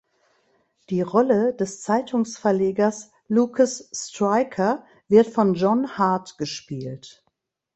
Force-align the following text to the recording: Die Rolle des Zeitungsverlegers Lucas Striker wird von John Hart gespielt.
Die 0.89 1.03
Rolle 1.03 1.53
des 1.53 1.81
Zeitungsverlegers 1.83 3.11
Lucas 3.27 3.87
Striker 3.93 4.83
wird 5.09 5.27
von 5.27 5.53
John 5.53 5.95
Hart 5.95 6.39
gespielt. 6.39 7.23